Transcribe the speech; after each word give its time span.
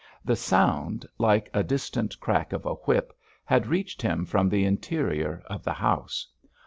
The 0.25 0.35
sound, 0.35 1.05
like 1.19 1.47
a 1.53 1.61
distant 1.61 2.19
crack 2.19 2.53
of 2.53 2.65
a 2.65 2.73
whip, 2.73 3.13
had 3.45 3.67
reached 3.67 4.01
him 4.01 4.25
from 4.25 4.49
the 4.49 4.65
interior 4.65 5.43
of 5.45 5.63
the 5.63 5.73
house. 5.73 6.27